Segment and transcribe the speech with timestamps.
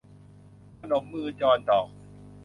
[0.79, 1.87] พนมมือจรดอก